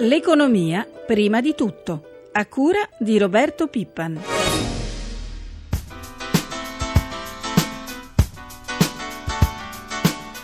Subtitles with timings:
[0.00, 4.20] L'economia prima di tutto, a cura di Roberto Pippan.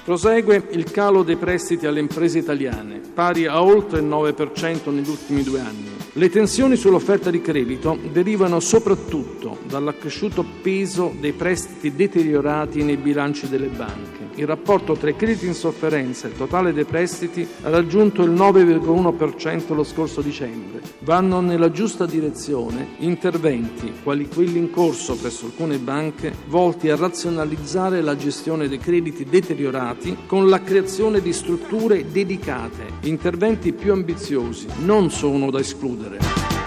[0.04, 5.42] Prosegue il calo dei prestiti alle imprese italiane, pari a oltre il 9% negli ultimi
[5.42, 5.88] due anni.
[6.12, 13.66] Le tensioni sull'offerta di credito derivano soprattutto dall'accresciuto peso dei prestiti deteriorati nei bilanci delle
[13.68, 14.19] banche.
[14.40, 18.30] Il rapporto tra i crediti in sofferenza e il totale dei prestiti ha raggiunto il
[18.30, 20.80] 9,1% lo scorso dicembre.
[21.00, 28.00] Vanno nella giusta direzione interventi, quali quelli in corso presso alcune banche, volti a razionalizzare
[28.00, 32.86] la gestione dei crediti deteriorati con la creazione di strutture dedicate.
[33.02, 36.59] Interventi più ambiziosi non sono da escludere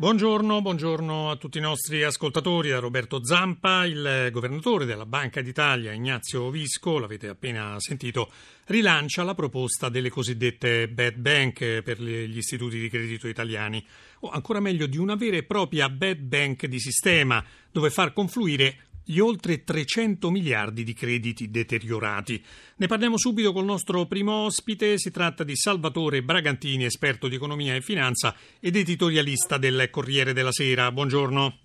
[0.00, 5.90] Buongiorno, buongiorno, a tutti i nostri ascoltatori, da Roberto Zampa, il governatore della Banca d'Italia
[5.90, 8.30] Ignazio Visco, l'avete appena sentito,
[8.66, 13.84] rilancia la proposta delle cosiddette bad bank per gli istituti di credito italiani,
[14.20, 18.87] o ancora meglio di una vera e propria bad bank di sistema, dove far confluire
[19.10, 22.44] gli oltre 300 miliardi di crediti deteriorati.
[22.76, 27.74] Ne parliamo subito col nostro primo ospite, si tratta di Salvatore Bragantini, esperto di economia
[27.74, 30.92] e finanza ed editorialista del Corriere della Sera.
[30.92, 31.56] Buongiorno.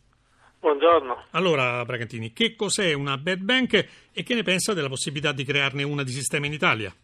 [0.62, 1.26] Buongiorno.
[1.32, 5.84] Allora, Bragantini, che cos'è una bad bank e che ne pensa della possibilità di crearne
[5.84, 6.96] una di sistema in Italia?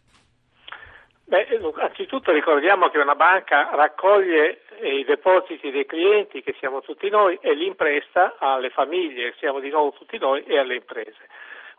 [1.30, 7.38] Beh, anzitutto ricordiamo che una banca raccoglie i depositi dei clienti, che siamo tutti noi,
[7.40, 11.28] e li impresta alle famiglie, che siamo di nuovo tutti noi, e alle imprese.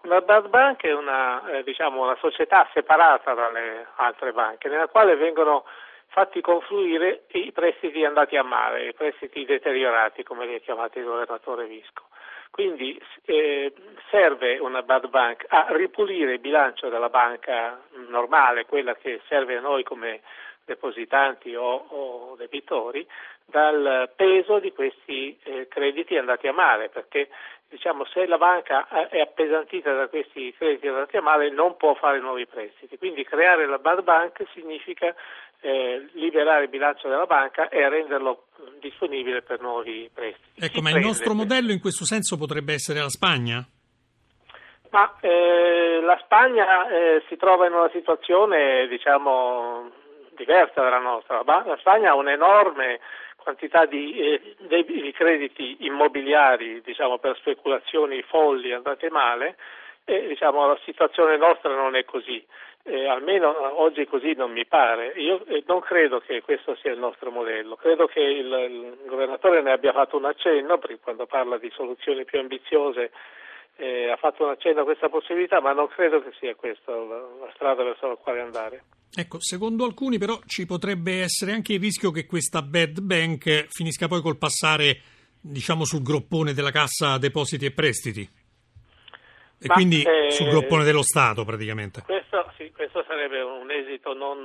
[0.04, 5.18] Una bad bank è una, eh, diciamo, una società separata dalle altre banche, nella quale
[5.18, 5.66] vengono
[6.08, 11.04] fatti confluire i prestiti andati a mare, i prestiti deteriorati, come li ha chiamati il
[11.04, 12.04] governatore Visco.
[12.52, 13.74] Quindi eh,
[14.10, 19.62] serve una bad bank a ripulire il bilancio della banca normale, quella che serve a
[19.62, 20.22] noi come
[20.66, 23.08] depositanti o, o debitori
[23.46, 27.30] dal peso di questi eh, crediti andati a male, perché
[27.70, 32.20] diciamo, se la banca è appesantita da questi crediti andati a male non può fare
[32.20, 32.98] nuovi prestiti.
[32.98, 35.16] Quindi creare la bad bank significa
[35.62, 38.48] eh, liberare il bilancio della banca e renderlo
[38.80, 40.60] disponibile per nuovi prestiti.
[40.60, 43.64] Ecco, ma il nostro modello in questo senso potrebbe essere la Spagna?
[44.90, 49.90] Ma eh, la Spagna eh, si trova in una situazione, diciamo,
[50.36, 51.42] diversa dalla nostra.
[51.46, 53.00] La Spagna ha un'enorme
[53.38, 59.56] quantità di, eh, di crediti immobiliari diciamo, per speculazioni folli andate male
[60.12, 62.44] e diciamo, la situazione nostra non è così.
[62.84, 65.14] Eh, almeno oggi così non mi pare.
[65.16, 69.62] Io eh, non credo che questo sia il nostro modello, credo che il, il governatore
[69.62, 73.12] ne abbia fatto un accenno quando parla di soluzioni più ambiziose
[73.78, 77.18] eh, ha fatto un accenno a questa possibilità, ma non credo che sia questa la,
[77.18, 78.84] la strada verso la quale andare.
[79.14, 84.08] Ecco, secondo alcuni però ci potrebbe essere anche il rischio che questa bad bank finisca
[84.08, 85.02] poi col passare,
[85.40, 88.41] diciamo, sul groppone della cassa depositi e prestiti.
[89.62, 92.02] E Ma, quindi eh, sul groppone dello Stato praticamente.
[92.04, 94.42] Questo, sì, questo sarebbe un esito non,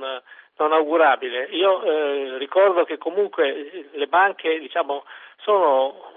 [0.57, 1.47] non augurabile.
[1.51, 5.05] Io eh, ricordo che comunque le banche diciamo,
[5.37, 6.13] sono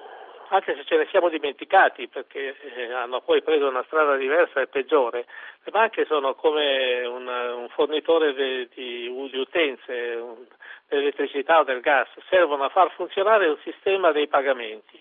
[0.51, 4.67] anche se ce ne siamo dimenticati perché eh, hanno poi preso una strada diversa e
[4.67, 5.27] peggiore.
[5.63, 10.45] Le banche sono come un, un fornitore di, di, di utenze, un,
[10.89, 15.01] dell'elettricità o del gas, servono a far funzionare un sistema dei pagamenti,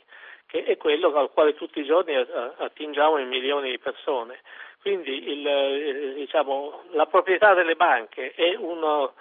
[0.50, 4.40] che è quello al quale tutti i giorni attingiamo in milioni di persone.
[4.82, 9.14] Quindi il, eh, diciamo, la proprietà delle banche è uno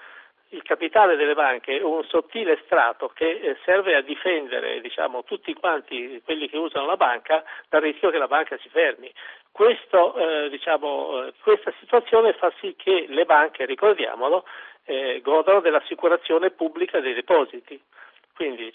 [0.53, 5.53] il capitale delle banche è un sottile strato che eh, serve a difendere diciamo, tutti
[5.53, 9.13] quanti quelli che usano la banca dal rischio che la banca si fermi.
[9.53, 14.47] Questo, eh, diciamo, eh, questa situazione fa sì che le banche, ricordiamolo,
[14.85, 17.79] eh, godano dell'assicurazione pubblica dei depositi.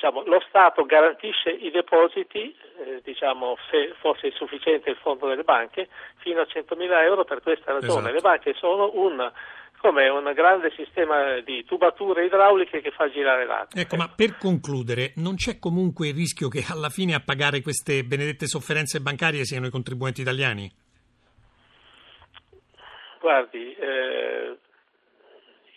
[0.04, 2.54] Diciamo, lo Stato garantisce i depositi,
[2.84, 5.88] eh, diciamo, se fosse insufficiente il fondo delle banche,
[6.18, 8.10] fino a 100.000 euro per questa ragione.
[8.10, 8.14] Esatto.
[8.14, 9.32] Le banche sono un
[9.80, 13.80] come un grande sistema di tubature idrauliche che fa girare l'acqua.
[13.80, 18.04] Ecco, ma per concludere, non c'è comunque il rischio che alla fine a pagare queste
[18.04, 20.70] benedette sofferenze bancarie siano i contribuenti italiani?
[23.22, 24.58] Guardi, eh,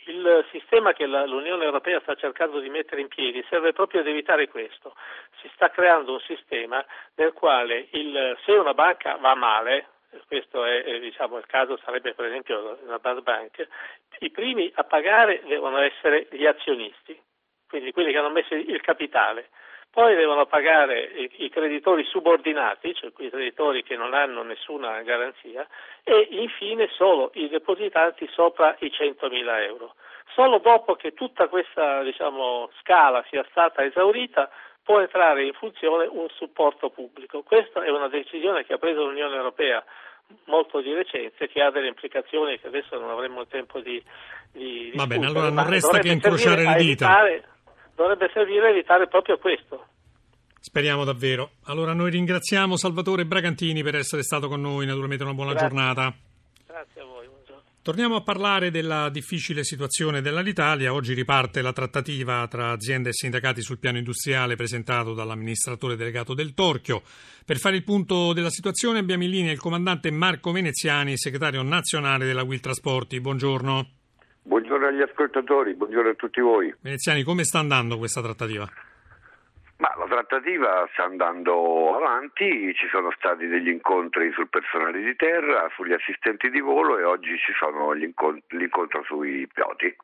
[0.06, 4.06] il sistema che la, l'Unione Europea sta cercando di mettere in piedi serve proprio ad
[4.06, 4.94] evitare questo.
[5.40, 9.88] Si sta creando un sistema nel quale il, se una banca va male,
[10.26, 13.66] questo è, diciamo, il caso sarebbe per esempio una bad bank,
[14.20, 17.20] i primi a pagare devono essere gli azionisti,
[17.68, 19.50] quindi quelli che hanno messo il capitale.
[19.96, 21.08] Poi devono pagare
[21.38, 25.66] i, creditori subordinati, cioè quei creditori che non hanno nessuna garanzia,
[26.04, 29.94] e infine solo i depositanti sopra i 100.000 euro.
[30.34, 34.50] Solo dopo che tutta questa diciamo, scala sia stata esaurita
[34.84, 37.42] può entrare in funzione un supporto pubblico.
[37.42, 39.82] Questa è una decisione che ha preso l'Unione Europea
[40.44, 44.02] molto di recente che ha delle implicazioni che adesso non avremo il tempo di,
[44.52, 47.25] di Va bene, allora non resta che incrociare le dita.
[47.25, 47.55] Evitare,
[47.96, 49.87] dovrebbe servire a evitare proprio questo.
[50.60, 51.52] Speriamo davvero.
[51.64, 55.69] Allora noi ringraziamo Salvatore Bragantini per essere stato con noi, naturalmente una buona Grazie.
[55.69, 56.14] giornata.
[56.66, 57.26] Grazie a voi.
[57.26, 57.62] Buongiorno.
[57.82, 60.93] Torniamo a parlare della difficile situazione dell'Alitalia.
[60.93, 66.52] Oggi riparte la trattativa tra aziende e sindacati sul piano industriale presentato dall'amministratore delegato del
[66.52, 67.02] Torchio.
[67.44, 72.26] Per fare il punto della situazione abbiamo in linea il comandante Marco Veneziani, segretario nazionale
[72.26, 73.20] della Will Trasporti.
[73.20, 73.95] Buongiorno.
[74.46, 76.72] Buongiorno agli ascoltatori, buongiorno a tutti voi.
[76.81, 78.64] Veneziani, come sta andando questa trattativa?
[79.78, 85.69] Ma la trattativa sta andando avanti, ci sono stati degli incontri sul personale di terra,
[85.75, 89.94] sugli assistenti di volo e oggi ci sono incont- l'incontro sui piloti.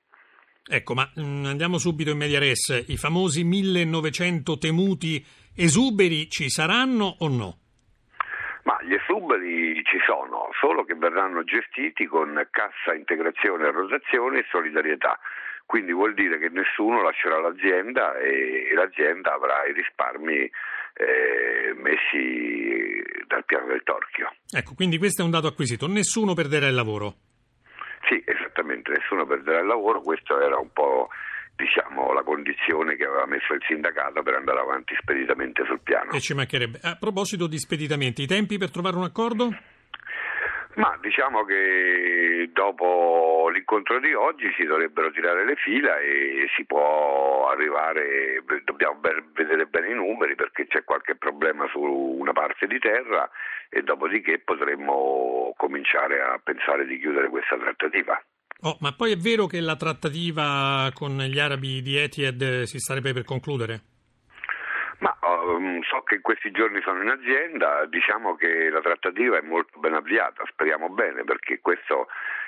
[0.68, 2.84] Ecco, ma mh, andiamo subito in media res.
[2.88, 5.24] I famosi 1900 temuti
[5.54, 7.61] esuberi ci saranno o no?
[8.84, 15.18] Gli esuberi ci sono, solo che verranno gestiti con cassa integrazione rotazione e solidarietà.
[15.66, 20.50] Quindi vuol dire che nessuno lascerà l'azienda e l'azienda avrà i risparmi
[20.94, 24.34] eh, messi dal piano del torchio.
[24.50, 25.86] Ecco, quindi questo è un dato acquisito.
[25.86, 27.14] Nessuno perderà il lavoro.
[28.08, 31.08] Sì, esattamente, nessuno perderà il lavoro, questa era un po'
[31.62, 36.10] diciamo, la condizione che aveva messo il sindacato per andare avanti speditamente sul piano.
[36.10, 36.80] E ci mancherebbe.
[36.82, 39.54] A proposito di speditamenti, i tempi per trovare un accordo?
[40.74, 47.50] Ma diciamo che dopo l'incontro di oggi si dovrebbero tirare le fila e si può
[47.50, 48.98] arrivare, dobbiamo
[49.34, 53.28] vedere bene i numeri perché c'è qualche problema su una parte di terra
[53.68, 58.18] e dopodiché potremmo cominciare a pensare di chiudere questa trattativa.
[58.64, 63.12] Oh, ma poi è vero che la trattativa con gli arabi di Etihad si starebbe
[63.12, 63.80] per concludere?
[64.98, 69.42] Ma um, so che in questi giorni sono in azienda, diciamo che la trattativa è
[69.42, 72.06] molto ben avviata, speriamo bene perché questo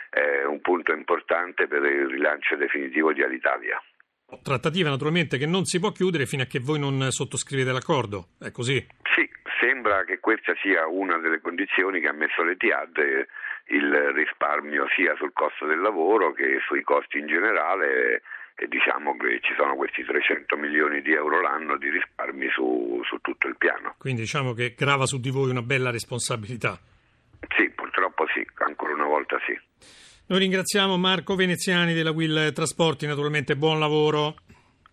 [0.08, 3.82] è un punto importante per il rilancio definitivo di Alitalia.
[4.40, 8.52] Trattativa naturalmente che non si può chiudere fino a che voi non sottoscrivete l'accordo, è
[8.52, 8.86] così?
[9.14, 9.28] Sì,
[9.58, 13.26] sembra che questa sia una delle condizioni che ha messo l'Etihad
[13.66, 18.22] il risparmio sia sul costo del lavoro che sui costi in generale
[18.56, 23.18] e diciamo che ci sono questi 300 milioni di euro l'anno di risparmi su, su
[23.20, 23.94] tutto il piano.
[23.98, 26.78] Quindi diciamo che grava su di voi una bella responsabilità.
[27.56, 29.58] Sì, purtroppo sì, ancora una volta sì.
[30.26, 34.36] Noi ringraziamo Marco Veneziani della Will Trasporti, naturalmente buon lavoro.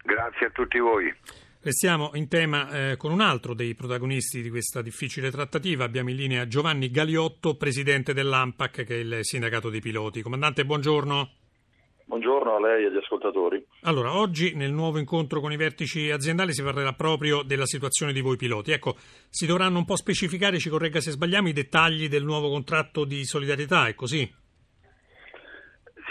[0.04, 1.14] Grazie a tutti voi.
[1.64, 5.84] Restiamo in tema eh, con un altro dei protagonisti di questa difficile trattativa.
[5.84, 10.24] Abbiamo in linea Giovanni Galiotto, presidente dell'AMPAC, che è il sindacato dei piloti.
[10.24, 11.30] Comandante, buongiorno.
[12.06, 13.64] Buongiorno a lei e agli ascoltatori.
[13.82, 18.22] Allora, oggi nel nuovo incontro con i vertici aziendali si parlerà proprio della situazione di
[18.22, 18.72] voi piloti.
[18.72, 18.96] Ecco,
[19.30, 23.24] si dovranno un po' specificare, ci corregga se sbagliamo, i dettagli del nuovo contratto di
[23.24, 24.28] solidarietà, è così?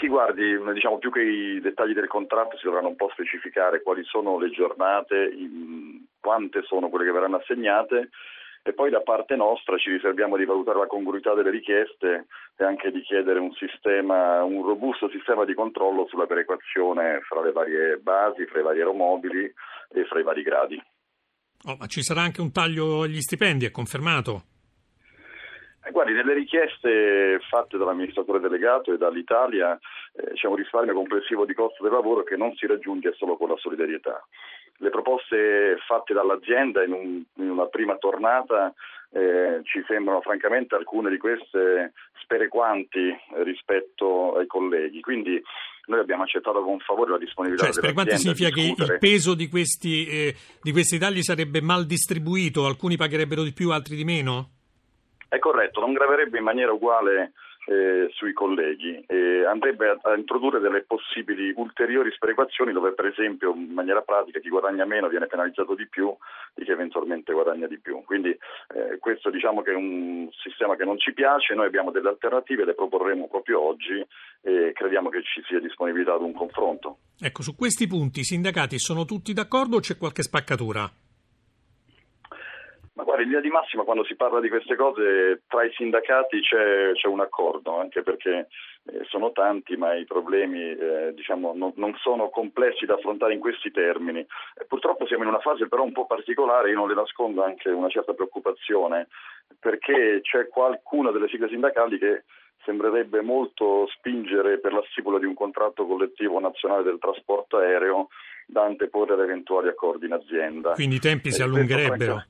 [0.01, 4.03] Sì, guardi, diciamo più che i dettagli del contratto si dovranno un po' specificare quali
[4.03, 5.31] sono le giornate,
[6.19, 8.09] quante sono quelle che verranno assegnate
[8.63, 12.25] e poi da parte nostra ci riserviamo di valutare la congruità delle richieste
[12.57, 17.51] e anche di chiedere un sistema, un robusto sistema di controllo sulla perequazione fra le
[17.51, 19.53] varie basi, fra i vari aeromobili
[19.89, 20.81] e fra i vari gradi.
[21.65, 24.45] Oh, ma ci sarà anche un taglio agli stipendi, è confermato?
[25.91, 29.77] Eh, guardi, nelle richieste fatte dall'amministratore delegato e dall'Italia
[30.13, 33.49] eh, c'è un risparmio complessivo di costo del lavoro che non si raggiunge solo con
[33.49, 34.25] la solidarietà.
[34.77, 38.73] Le proposte fatte dall'azienda in, un, in una prima tornata
[39.11, 45.01] eh, ci sembrano francamente alcune di queste sperequanti rispetto ai colleghi.
[45.01, 45.43] Quindi
[45.87, 50.07] noi abbiamo accettato con favore la disponibilità cioè, sperequanti significa che il peso di questi,
[50.07, 54.60] eh, di questi tagli sarebbe mal distribuito, alcuni pagherebbero di più, altri di meno?
[55.31, 57.31] È corretto, non graverebbe in maniera uguale
[57.67, 63.53] eh, sui colleghi e andrebbe a, a, introdurre delle possibili ulteriori sperequazioni dove per esempio
[63.53, 66.13] in maniera pratica chi guadagna meno viene penalizzato di più
[66.53, 68.03] di chi eventualmente guadagna di più.
[68.03, 72.09] Quindi eh, questo diciamo che è un sistema che non ci piace, noi abbiamo delle
[72.09, 74.05] alternative, le proporremo proprio oggi
[74.41, 76.97] e crediamo che ci sia disponibilità ad un confronto.
[77.21, 80.91] Ecco, su questi punti i sindacati sono tutti d'accordo o c'è qualche spaccatura?
[83.01, 86.39] Ma guarda, in linea di massima quando si parla di queste cose tra i sindacati
[86.41, 88.47] c'è, c'è un accordo, anche perché
[88.83, 93.39] eh, sono tanti ma i problemi eh, diciamo, non, non, sono complessi da affrontare in
[93.39, 94.19] questi termini.
[94.19, 97.69] Eh, purtroppo siamo in una fase però un po' particolare, io non le nascondo anche
[97.69, 99.07] una certa preoccupazione,
[99.59, 102.25] perché c'è qualcuna delle sigle sindacali che
[102.65, 108.09] sembrerebbe molto spingere per la stipula di un contratto collettivo nazionale del trasporto aereo
[108.45, 110.73] da anteporre ad eventuali accordi in azienda.
[110.73, 112.25] Quindi i tempi si allungherebbero?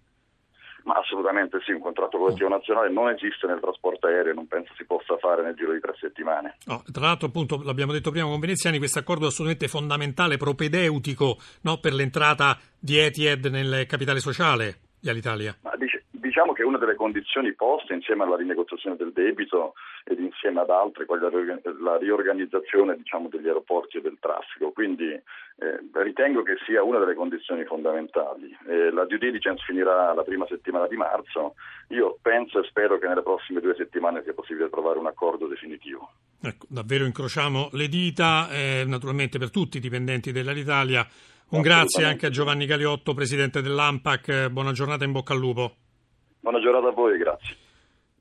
[0.83, 2.57] Ma assolutamente sì, un contratto collettivo oh.
[2.57, 5.93] nazionale non esiste nel trasporto aereo, non penso si possa fare nel giro di tre
[5.99, 6.57] settimane.
[6.67, 11.37] Oh, tra l'altro, appunto, l'abbiamo detto prima con Veneziani, questo accordo è assolutamente fondamentale, propedeutico
[11.61, 15.55] no, per l'entrata di Etihad nel capitale sociale di Alitalia.
[15.61, 19.73] Ma dice, diciamo che una delle condizioni poste insieme alla rinegoziazione del debito
[20.05, 21.05] ed insieme ad altre,
[21.81, 25.23] la riorganizzazione diciamo, degli aeroporti e del traffico, quindi eh,
[25.91, 28.57] ritengo che sia una delle condizioni fondamentali.
[28.65, 31.55] Eh, la due diligence finirà la prima settimana di marzo,
[31.89, 36.13] io penso e spero che nelle prossime due settimane sia possibile trovare un accordo definitivo.
[36.41, 41.05] Ecco, davvero incrociamo le dita, eh, naturalmente per tutti i dipendenti dell'Alitalia.
[41.49, 44.47] Un grazie anche a Giovanni Galiotto, presidente dell'AMPAC.
[44.47, 45.75] Buona giornata in bocca al lupo.
[46.41, 47.55] Buona giornata a voi, grazie.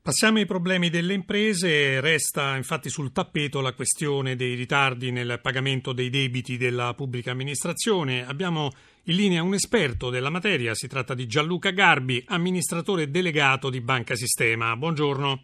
[0.03, 1.99] Passiamo ai problemi delle imprese.
[2.01, 8.25] Resta infatti sul tappeto la questione dei ritardi nel pagamento dei debiti della pubblica amministrazione.
[8.25, 8.69] Abbiamo
[9.05, 14.15] in linea un esperto della materia, si tratta di Gianluca Garbi, amministratore delegato di Banca
[14.15, 14.75] Sistema.
[14.75, 15.43] Buongiorno.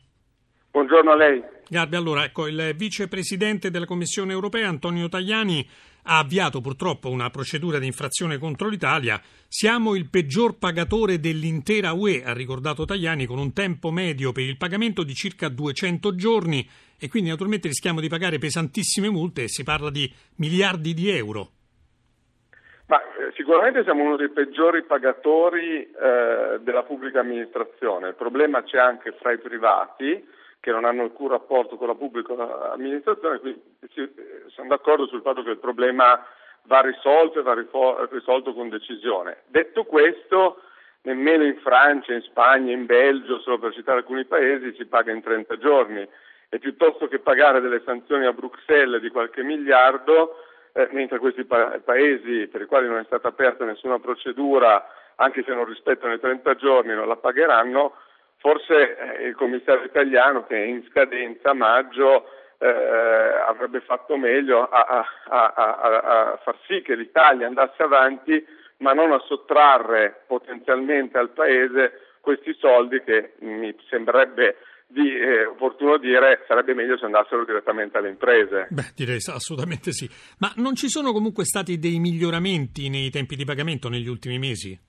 [0.72, 1.44] Buongiorno a lei.
[1.68, 5.68] Garbi, allora, ecco, il vicepresidente della Commissione europea, Antonio Tajani,
[6.10, 9.20] ha avviato purtroppo una procedura di infrazione contro l'Italia.
[9.48, 14.58] Siamo il peggior pagatore dell'intera UE, ha ricordato Tajani, con un tempo medio per il
[14.58, 19.92] pagamento di circa 200 giorni e quindi naturalmente rischiamo di pagare pesantissime multe si parla
[19.92, 21.50] di miliardi di euro.
[22.88, 28.10] Ma, eh, sicuramente siamo uno dei peggiori pagatori eh, della pubblica amministrazione.
[28.10, 30.26] Il problema c'è anche fra i privati
[30.60, 33.62] che non hanno alcun rapporto con la pubblica amministrazione, quindi
[34.48, 36.26] sono d'accordo sul fatto che il problema
[36.64, 37.56] va risolto e va
[38.10, 39.44] risolto con decisione.
[39.48, 40.62] Detto questo,
[41.04, 45.22] nemmeno in Francia, in Spagna, in Belgio, solo per citare alcuni paesi, si paga in
[45.22, 46.08] 30 giorni
[46.50, 51.80] e piuttosto che pagare delle sanzioni a Bruxelles di qualche miliardo, eh, mentre questi pa-
[51.84, 54.86] paesi per i quali non è stata aperta nessuna procedura,
[55.16, 57.94] anche se non rispettano i 30 giorni, non la pagheranno,
[58.40, 62.26] Forse eh, il commissario italiano che è in scadenza a maggio
[62.60, 62.68] eh,
[63.48, 68.44] avrebbe fatto meglio a, a, a, a, far sì che l'Italia andasse avanti,
[68.78, 75.98] ma non a sottrarre potenzialmente al Paese questi soldi che mi sembrerebbe di, eh, opportuno
[75.98, 78.68] dire sarebbe meglio se andassero direttamente alle imprese.
[78.70, 80.10] Beh, direi assolutamente sì.
[80.40, 84.87] Ma non ci sono comunque stati dei miglioramenti nei tempi di pagamento negli ultimi mesi?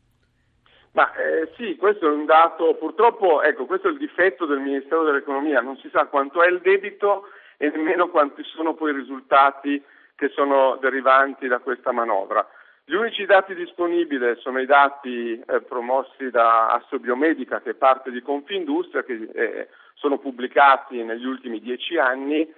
[0.92, 5.04] Ma eh, sì, questo è un dato, purtroppo ecco, questo è il difetto del Ministero
[5.04, 9.82] dell'Economia, non si sa quanto è il debito e nemmeno quanti sono poi i risultati
[10.14, 12.46] che sono derivanti da questa manovra.
[12.84, 18.22] Gli unici dati disponibili sono i dati eh, promossi da Assobiomedica, che è parte di
[18.22, 22.50] Confindustria, che eh, sono pubblicati negli ultimi dieci anni,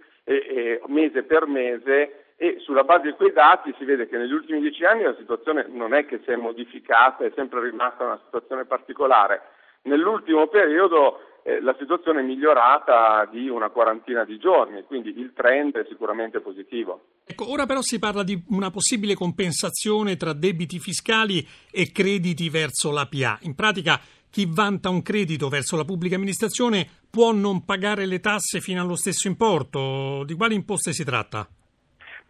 [0.86, 4.82] mese per mese, e sulla base di quei dati si vede che negli ultimi dieci
[4.82, 9.42] anni la situazione non è che si è modificata, è sempre rimasta una situazione particolare.
[9.82, 15.76] Nell'ultimo periodo eh, la situazione è migliorata di una quarantina di giorni, quindi il trend
[15.76, 17.08] è sicuramente positivo.
[17.26, 22.90] Ecco, ora però si parla di una possibile compensazione tra debiti fiscali e crediti verso
[22.90, 23.38] la PA.
[23.42, 28.60] In pratica chi vanta un credito verso la pubblica amministrazione può non pagare le tasse
[28.60, 30.24] fino allo stesso importo.
[30.24, 31.46] Di quali imposte si tratta?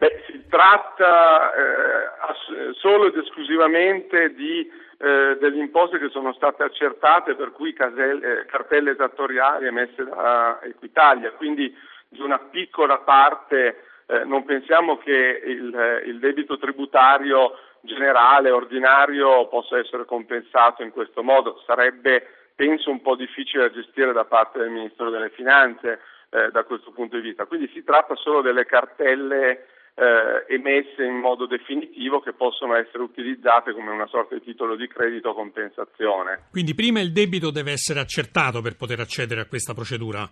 [0.01, 4.67] Beh, si tratta eh, solo ed esclusivamente di,
[4.97, 10.59] eh, delle imposte che sono state accertate, per cui caselle, eh, cartelle esattoriali emesse da
[10.63, 11.71] Equitalia, quindi
[12.09, 13.83] di una piccola parte.
[14.07, 21.21] Eh, non pensiamo che il, il debito tributario generale, ordinario, possa essere compensato in questo
[21.21, 21.61] modo.
[21.67, 25.99] Sarebbe, penso, un po' difficile da gestire da parte del Ministero delle Finanze
[26.31, 27.45] eh, da questo punto di vista.
[27.45, 33.73] Quindi si tratta solo delle cartelle eh, emesse in modo definitivo che possono essere utilizzate
[33.73, 36.47] come una sorta di titolo di credito o compensazione.
[36.51, 40.27] Quindi prima il debito deve essere accertato per poter accedere a questa procedura?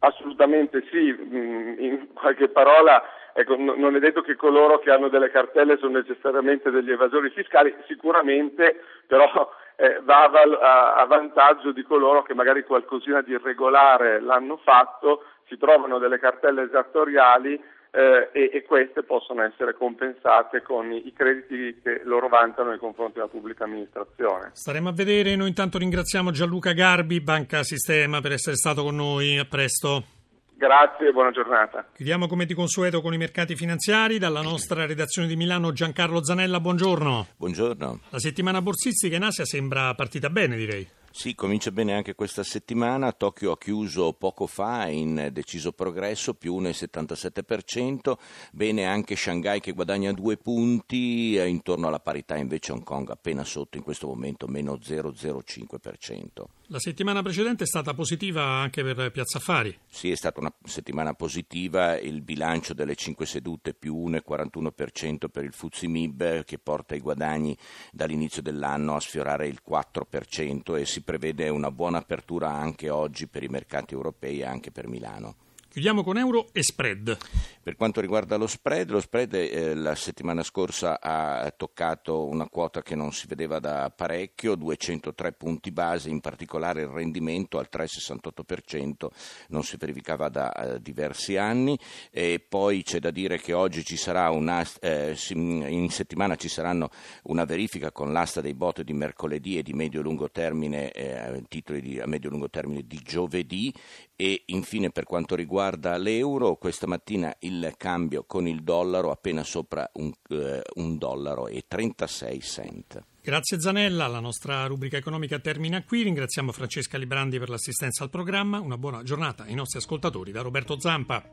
[0.00, 3.02] Assolutamente sì, mm, in qualche parola
[3.34, 7.74] ecco, non è detto che coloro che hanno delle cartelle sono necessariamente degli evasori fiscali,
[7.86, 14.56] sicuramente però eh, va a, a, vantaggio di coloro che magari qualcosina di irregolare l'hanno
[14.56, 21.06] fatto, si trovano delle cartelle esattoriali eh, e, e, queste possono essere compensate con i,
[21.06, 24.50] i crediti che loro vantano nei confronti della pubblica amministrazione.
[24.52, 29.38] Staremo a vedere, noi intanto ringraziamo Gianluca Garbi, Banca Sistema, per essere stato con noi,
[29.38, 30.16] a presto.
[30.58, 31.86] Grazie e buona giornata.
[31.94, 34.18] Chiudiamo come di consueto con i mercati finanziari.
[34.18, 37.26] Dalla nostra redazione di Milano Giancarlo Zanella, buongiorno.
[37.36, 38.00] Buongiorno.
[38.10, 40.97] La settimana borsistica in Asia sembra partita bene, direi.
[41.18, 43.10] Sì, comincia bene anche questa settimana.
[43.10, 48.16] Tokyo ha chiuso poco fa in deciso progresso, più 1,77%.
[48.52, 53.76] Bene anche Shanghai che guadagna due punti, intorno alla parità invece Hong Kong appena sotto
[53.76, 56.57] in questo momento, meno 0,05%.
[56.70, 59.74] La settimana precedente è stata positiva anche per Piazza Affari.
[59.88, 61.96] Sì, è stata una settimana positiva.
[61.98, 67.56] Il bilancio delle cinque sedute più 1,41% per il Fuzzi Mib che porta i guadagni
[67.90, 73.42] dall'inizio dell'anno a sfiorare il 4% e si prevede una buona apertura anche oggi per
[73.42, 75.47] i mercati europei e anche per Milano.
[75.78, 77.16] Chiudiamo con euro e spread.
[77.62, 82.82] Per quanto riguarda lo spread, lo spread eh, la settimana scorsa ha toccato una quota
[82.82, 89.06] che non si vedeva da parecchio, 203 punti base, in particolare il rendimento al 3,68%
[89.50, 91.78] non si verificava da eh, diversi anni
[92.10, 96.88] e poi c'è da dire che oggi ci sarà una, eh, in settimana ci saranno
[97.24, 102.00] una verifica con l'asta dei bot di mercoledì e di medio-lungo termine, eh, titoli di,
[102.00, 103.72] a medio-lungo termine di giovedì
[104.16, 105.36] e infine per quanto
[105.68, 111.46] riguarda l'euro, questa mattina il cambio con il dollaro appena sopra un, eh, un dollaro
[111.46, 113.04] e 36 cent.
[113.20, 116.02] Grazie Zanella, la nostra rubrica economica termina qui.
[116.02, 118.58] Ringraziamo Francesca Librandi per l'assistenza al programma.
[118.60, 121.30] Una buona giornata ai nostri ascoltatori da Roberto Zampa.